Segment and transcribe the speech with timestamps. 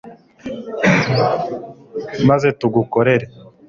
[2.27, 3.25] maze tugukorere